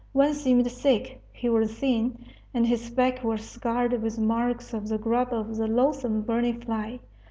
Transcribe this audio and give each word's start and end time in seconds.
One 0.13 0.33
seemed 0.33 0.65
sick; 0.71 1.21
he 1.31 1.47
was 1.47 1.73
thin, 1.77 2.25
and 2.55 2.65
his 2.65 2.89
back 2.89 3.23
was 3.23 3.47
scarred 3.47 4.01
with 4.01 4.17
marks 4.17 4.73
of 4.73 4.87
the 4.87 4.97
grub 4.97 5.31
of 5.31 5.57
the 5.57 5.67
loathsome 5.67 6.23
berni 6.23 6.53
fly. 6.53 7.01